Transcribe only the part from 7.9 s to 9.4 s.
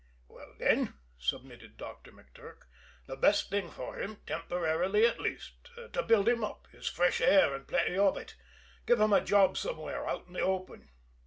of it. Give him a